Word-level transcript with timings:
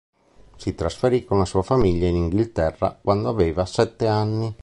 Si 0.55 0.73
trasferì 0.73 1.23
con 1.25 1.37
la 1.37 1.45
sua 1.45 1.61
famiglia 1.61 2.07
in 2.07 2.15
Inghilterra 2.15 2.93
quando 2.99 3.29
aveva 3.29 3.67
sette 3.67 4.07
anni. 4.07 4.55